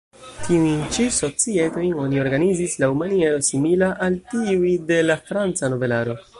Tiujn 0.45 0.79
ĉi 0.95 1.03
societojn 1.17 1.99
oni 2.05 2.21
organizis 2.23 2.79
laŭ 2.85 2.91
maniero 3.03 3.45
simila 3.51 3.93
al 4.07 4.19
tiuj 4.33 4.75
de 4.91 5.01
la 5.11 5.23
franca 5.31 5.75
nobelaro. 5.77 6.23